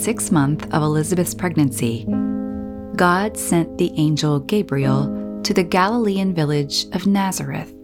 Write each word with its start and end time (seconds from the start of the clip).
sixth 0.00 0.32
month 0.32 0.64
of 0.72 0.82
Elizabeth's 0.82 1.34
pregnancy, 1.34 2.06
God 2.96 3.36
sent 3.36 3.76
the 3.76 3.92
angel 3.96 4.40
Gabriel 4.40 5.40
to 5.42 5.52
the 5.52 5.62
Galilean 5.62 6.34
village 6.34 6.86
of 6.92 7.06
Nazareth 7.06 7.74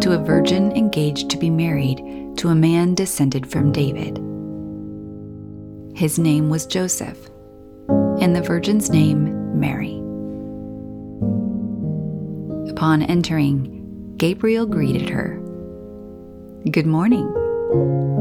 to 0.00 0.12
a 0.12 0.24
virgin 0.24 0.72
engaged 0.72 1.28
to 1.30 1.36
be 1.36 1.50
married 1.50 1.98
to 2.38 2.48
a 2.48 2.54
man 2.54 2.94
descended 2.94 3.46
from 3.46 3.72
David. 3.72 4.16
His 5.94 6.18
name 6.18 6.48
was 6.48 6.64
Joseph, 6.64 7.28
and 8.20 8.34
the 8.34 8.42
virgin's 8.42 8.88
name 8.88 9.60
Mary. 9.60 9.96
Upon 12.70 13.02
entering, 13.02 14.14
Gabriel 14.16 14.64
greeted 14.64 15.10
her. 15.10 15.38
Good 16.70 16.86
morning. 16.86 17.26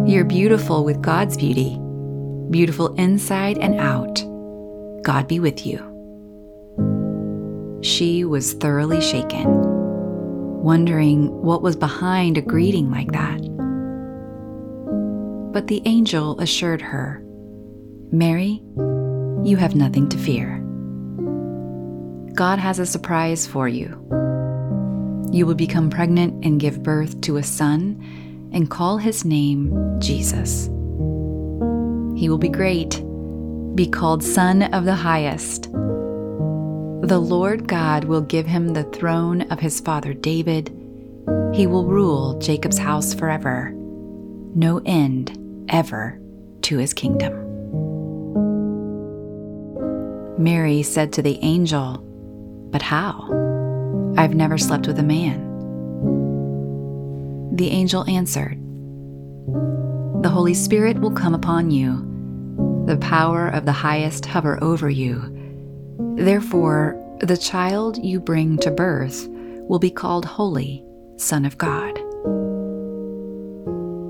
You're 0.06 0.26
beautiful 0.26 0.84
with 0.84 1.02
God's 1.02 1.38
beauty, 1.38 1.80
beautiful 2.50 2.94
inside 2.96 3.58
and 3.58 3.80
out. 3.80 4.24
God 5.04 5.28
be 5.28 5.40
with 5.40 5.66
you. 5.66 5.80
She 7.84 8.26
was 8.26 8.54
thoroughly 8.54 9.02
shaken, 9.02 9.46
wondering 10.64 11.30
what 11.42 11.62
was 11.62 11.76
behind 11.76 12.38
a 12.38 12.42
greeting 12.42 12.90
like 12.90 13.12
that. 13.12 13.42
But 15.54 15.68
the 15.68 15.82
angel 15.86 16.40
assured 16.40 16.82
her, 16.82 17.24
Mary, 18.12 18.62
you 19.44 19.58
have 19.58 19.76
nothing 19.76 20.10
to 20.10 20.18
fear. 20.18 20.62
God 22.34 22.60
has 22.60 22.80
a 22.80 22.86
surprise 22.86 23.48
for 23.48 23.68
you. 23.68 23.88
You 25.32 25.46
will 25.46 25.56
become 25.56 25.90
pregnant 25.90 26.44
and 26.44 26.60
give 26.60 26.84
birth 26.84 27.22
to 27.22 27.38
a 27.38 27.44
son 27.44 28.50
and 28.52 28.70
call 28.70 28.98
his 28.98 29.24
name 29.24 30.00
Jesus. 30.00 30.70
He 32.16 32.30
will 32.30 32.38
be 32.38 32.50
great, 32.50 33.04
be 33.76 33.88
called 33.88 34.24
Son 34.24 34.64
of 34.74 34.86
the 34.86 34.96
Highest. 34.96 35.72
The 35.74 37.20
Lord 37.20 37.68
God 37.68 38.06
will 38.06 38.22
give 38.22 38.46
him 38.46 38.70
the 38.70 38.86
throne 38.86 39.42
of 39.52 39.60
his 39.60 39.82
father 39.82 40.14
David. 40.14 40.70
He 41.54 41.68
will 41.68 41.86
rule 41.86 42.40
Jacob's 42.40 42.78
house 42.78 43.14
forever. 43.14 43.72
No 44.56 44.82
end 44.86 45.68
ever 45.70 46.20
to 46.62 46.78
his 46.78 46.94
kingdom. 46.94 47.34
Mary 50.38 50.84
said 50.84 51.12
to 51.14 51.22
the 51.22 51.38
angel, 51.42 51.98
But 52.72 52.82
how? 52.82 53.30
I've 54.18 54.36
never 54.36 54.58
slept 54.58 54.88
with 54.88 54.98
a 55.00 55.04
man. 55.04 55.44
The 57.56 57.70
angel 57.70 58.10
answered, 58.10 58.58
The 60.26 60.32
Holy 60.32 60.56
Spirit 60.56 60.98
will 60.98 61.12
come 61.12 61.36
upon 61.36 61.70
you, 61.70 61.98
the 62.88 62.98
power 62.98 63.48
of 63.48 63.66
the 63.66 63.72
highest 63.72 64.26
hover 64.26 64.58
over 64.60 64.90
you 64.90 65.22
Therefore, 66.18 67.00
the 67.20 67.38
child 67.38 68.04
you 68.04 68.20
bring 68.20 68.58
to 68.58 68.72
birth 68.72 69.28
will 69.30 69.78
be 69.78 69.92
called 69.92 70.26
Holy, 70.26 70.84
Son 71.18 71.46
of 71.46 71.60
God. 71.60 71.96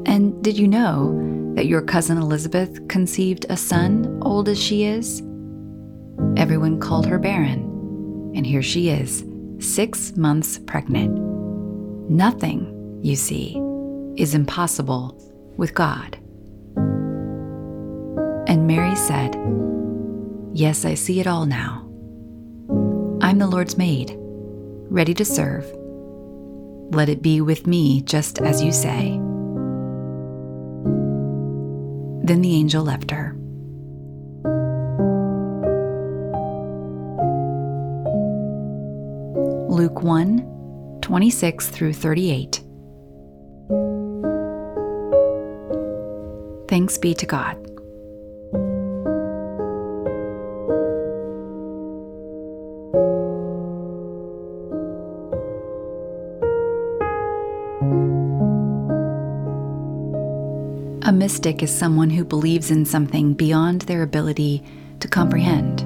And 0.07 0.41
did 0.41 0.57
you 0.57 0.69
know 0.69 1.52
that 1.55 1.66
your 1.66 1.81
cousin 1.81 2.17
Elizabeth 2.17 2.88
conceived 2.88 3.45
a 3.50 3.57
son, 3.57 4.17
old 4.22 4.47
as 4.47 4.57
she 4.57 4.85
is? 4.85 5.22
Everyone 6.38 6.79
called 6.79 7.07
her 7.07 7.19
barren, 7.19 8.31
and 8.33 8.47
here 8.47 8.63
she 8.63 8.88
is, 8.88 9.25
six 9.59 10.16
months 10.16 10.59
pregnant. 10.59 11.19
Nothing, 12.09 13.02
you 13.03 13.17
see, 13.17 13.61
is 14.16 14.33
impossible 14.33 15.25
with 15.57 15.73
God. 15.73 16.17
And 18.47 18.67
Mary 18.67 18.95
said, 18.95 19.35
Yes, 20.53 20.85
I 20.85 20.93
see 20.93 21.19
it 21.19 21.27
all 21.27 21.45
now. 21.45 21.81
I'm 23.21 23.39
the 23.39 23.47
Lord's 23.47 23.77
maid, 23.77 24.15
ready 24.17 25.13
to 25.15 25.25
serve. 25.25 25.65
Let 26.91 27.09
it 27.09 27.21
be 27.21 27.41
with 27.41 27.67
me 27.67 28.01
just 28.01 28.39
as 28.39 28.63
you 28.63 28.71
say. 28.71 29.19
Then 32.23 32.41
the 32.41 32.55
angel 32.55 32.83
left 32.83 33.11
her. 33.11 33.35
Luke 39.69 40.01
1 40.01 40.99
26 41.01 41.69
through 41.69 41.94
38. 41.94 42.64
Thanks 46.75 46.97
be 46.97 47.13
to 47.13 47.25
God. 47.25 47.56
A 61.03 61.13
mystic 61.13 61.63
is 61.63 61.74
someone 61.74 62.09
who 62.09 62.25
believes 62.25 62.69
in 62.69 62.84
something 62.84 63.34
beyond 63.36 63.84
their 63.84 64.03
ability 64.03 64.62
to 65.00 65.07
comprehend. 65.07 65.80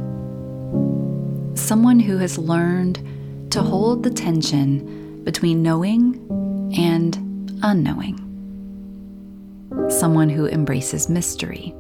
Someone 1.56 2.00
who 2.00 2.18
has 2.18 2.40
learned 2.40 3.52
to 3.52 3.62
hold 3.62 4.02
the 4.02 4.10
tension 4.10 5.24
between 5.24 5.62
knowing 5.62 6.16
and 6.76 7.60
unknowing. 7.62 8.29
Someone 9.90 10.30
who 10.30 10.48
embraces 10.48 11.10
mystery. 11.10 11.76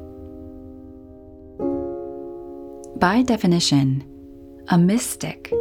By 2.97 3.23
definition, 3.23 4.03
a 4.67 4.77
mystic 4.77 5.51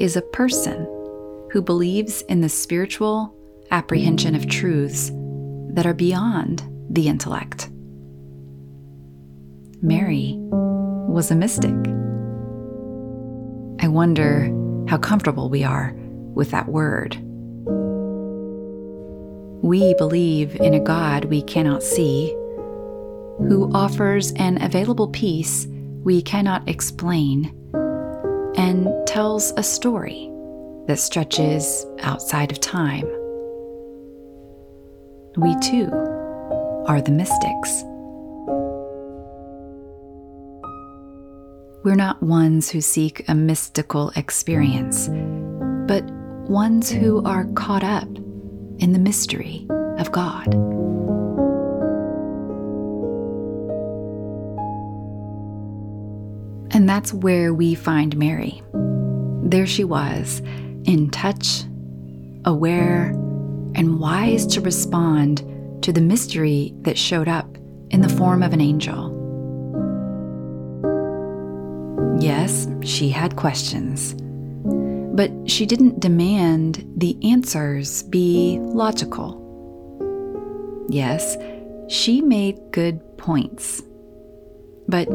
is 0.00 0.16
a 0.16 0.22
person 0.22 0.86
who 1.50 1.60
believes 1.60 2.22
in 2.22 2.40
the 2.40 2.48
spiritual 2.48 3.34
apprehension 3.70 4.34
of 4.34 4.48
truths 4.48 5.10
that 5.70 5.86
are 5.86 5.94
beyond 5.94 6.62
the 6.90 7.08
intellect. 7.08 7.68
Mary 9.82 10.36
was 10.38 11.30
a 11.30 11.34
mystic. 11.34 11.74
I 13.80 13.88
wonder 13.88 14.46
how 14.88 14.98
comfortable 14.98 15.50
we 15.50 15.64
are 15.64 15.94
with 16.34 16.50
that 16.50 16.68
word. 16.68 17.16
We 19.68 19.92
believe 19.92 20.58
in 20.62 20.72
a 20.72 20.80
God 20.80 21.26
we 21.26 21.42
cannot 21.42 21.82
see, 21.82 22.30
who 23.36 23.70
offers 23.74 24.32
an 24.36 24.62
available 24.62 25.08
peace 25.08 25.66
we 26.04 26.22
cannot 26.22 26.66
explain, 26.66 27.54
and 28.56 28.88
tells 29.06 29.52
a 29.58 29.62
story 29.62 30.32
that 30.86 30.98
stretches 30.98 31.84
outside 32.00 32.50
of 32.50 32.60
time. 32.60 33.04
We 35.36 35.54
too 35.60 35.90
are 36.86 37.02
the 37.02 37.12
mystics. 37.12 37.82
We're 41.84 41.94
not 41.94 42.22
ones 42.22 42.70
who 42.70 42.80
seek 42.80 43.28
a 43.28 43.34
mystical 43.34 44.12
experience, 44.16 45.08
but 45.86 46.04
ones 46.48 46.90
who 46.90 47.22
are 47.24 47.44
caught 47.52 47.84
up 47.84 48.08
in 48.78 48.92
the 48.92 48.98
mystery 48.98 49.66
of 49.98 50.12
God. 50.12 50.54
And 56.70 56.88
that's 56.88 57.12
where 57.12 57.52
we 57.52 57.74
find 57.74 58.16
Mary. 58.16 58.62
There 59.42 59.66
she 59.66 59.84
was, 59.84 60.40
in 60.84 61.10
touch, 61.10 61.64
aware, 62.44 63.10
and 63.74 63.98
wise 63.98 64.46
to 64.48 64.60
respond 64.60 65.42
to 65.82 65.92
the 65.92 66.00
mystery 66.00 66.74
that 66.82 66.98
showed 66.98 67.28
up 67.28 67.56
in 67.90 68.00
the 68.00 68.08
form 68.08 68.42
of 68.42 68.52
an 68.52 68.60
angel. 68.60 69.14
Yes, 72.20 72.66
she 72.82 73.08
had 73.08 73.36
questions, 73.36 74.14
but 75.18 75.32
she 75.50 75.66
didn't 75.66 75.98
demand 75.98 76.88
the 76.96 77.18
answers 77.24 78.04
be 78.04 78.60
logical. 78.60 79.34
Yes, 80.88 81.36
she 81.88 82.20
made 82.20 82.56
good 82.70 83.00
points, 83.18 83.82
but 84.86 85.08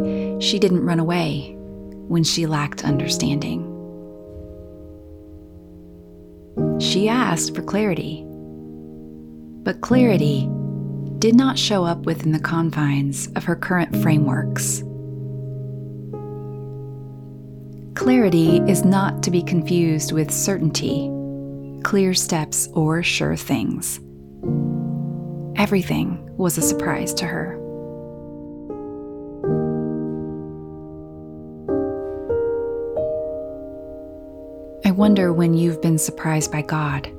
she 0.43 0.59
didn't 0.59 0.85
run 0.85 0.99
away 0.99 1.55
when 2.09 2.25
she 2.25 2.45
lacked 2.47 2.83
understanding. 2.83 3.61
She 6.81 7.07
asked 7.07 7.55
for 7.55 7.61
clarity 7.61 8.25
but 9.63 9.79
clarity 9.79 10.49
did 11.19 11.33
not 11.33 11.57
show 11.57 11.85
up 11.85 11.99
within 11.99 12.33
the 12.33 12.39
confines 12.39 13.29
of 13.37 13.45
her 13.45 13.55
current 13.55 13.95
frameworks. 14.01 14.83
Clarity 18.03 18.57
is 18.67 18.83
not 18.83 19.23
to 19.23 19.31
be 19.31 19.41
confused 19.41 20.11
with 20.11 20.29
certainty, 20.29 21.09
clear 21.83 22.13
steps, 22.13 22.67
or 22.73 23.01
sure 23.01 23.37
things. 23.37 23.97
Everything 25.55 26.19
was 26.35 26.57
a 26.57 26.61
surprise 26.61 27.13
to 27.13 27.25
her. 27.25 27.53
I 34.83 34.91
wonder 34.91 35.31
when 35.31 35.53
you've 35.53 35.81
been 35.81 35.97
surprised 35.97 36.51
by 36.51 36.61
God. 36.61 37.09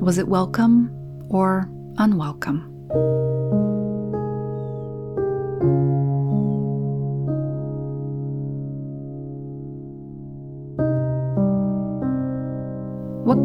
Was 0.00 0.16
it 0.16 0.26
welcome 0.26 0.90
or 1.28 1.68
unwelcome? 1.98 2.70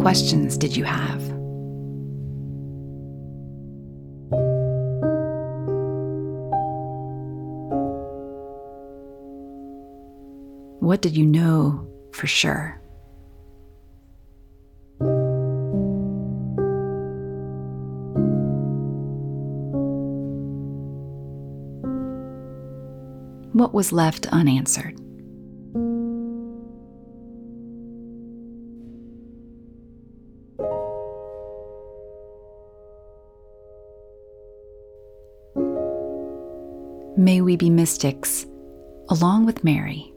Questions 0.07 0.57
did 0.57 0.74
you 0.77 0.86
have? 0.86 1.21
What 10.80 11.01
did 11.01 11.18
you 11.18 11.25
know 11.25 11.86
for 12.13 12.25
sure? 12.25 12.81
What 23.51 23.74
was 23.74 23.92
left 23.92 24.25
unanswered? 24.27 25.06
May 37.17 37.41
we 37.41 37.55
be 37.55 37.71
mystics 37.71 38.45
along 39.09 39.47
with 39.47 39.63
Mary, 39.63 40.13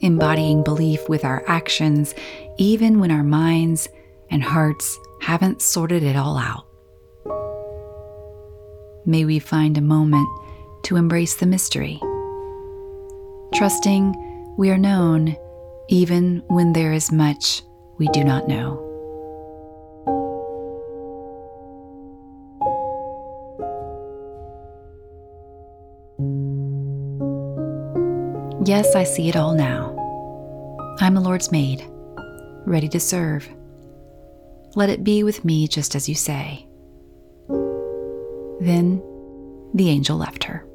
embodying 0.00 0.64
belief 0.64 1.08
with 1.08 1.24
our 1.24 1.44
actions, 1.46 2.16
even 2.58 2.98
when 2.98 3.12
our 3.12 3.22
minds 3.22 3.88
and 4.28 4.42
hearts 4.42 4.98
haven't 5.22 5.62
sorted 5.62 6.02
it 6.02 6.16
all 6.16 6.36
out. 6.36 6.66
May 9.06 9.24
we 9.24 9.38
find 9.38 9.78
a 9.78 9.82
moment 9.82 10.26
to 10.86 10.96
embrace 10.96 11.36
the 11.36 11.46
mystery, 11.46 12.00
trusting 13.54 14.54
we 14.58 14.68
are 14.70 14.78
known 14.78 15.36
even 15.88 16.42
when 16.48 16.72
there 16.72 16.92
is 16.92 17.12
much 17.12 17.62
we 17.98 18.08
do 18.08 18.24
not 18.24 18.48
know. 18.48 18.93
Yes, 28.66 28.94
I 28.94 29.04
see 29.04 29.28
it 29.28 29.36
all 29.36 29.52
now. 29.52 29.94
I'm 30.98 31.12
the 31.12 31.20
Lord's 31.20 31.52
maid, 31.52 31.84
ready 32.64 32.88
to 32.88 32.98
serve. 32.98 33.46
Let 34.74 34.88
it 34.88 35.04
be 35.04 35.22
with 35.22 35.44
me 35.44 35.68
just 35.68 35.94
as 35.94 36.08
you 36.08 36.14
say. 36.14 36.66
Then 38.60 39.02
the 39.74 39.90
angel 39.90 40.16
left 40.16 40.44
her. 40.44 40.66